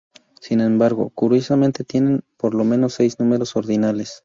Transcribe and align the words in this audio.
Sin 0.41 0.61
embargo, 0.61 1.11
curiosamente, 1.11 1.83
tienen 1.83 2.23
por 2.37 2.55
lo 2.55 2.63
menos 2.63 2.95
seis 2.95 3.19
números 3.19 3.55
ordinales. 3.55 4.19